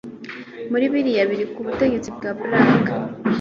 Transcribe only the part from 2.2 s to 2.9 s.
Barack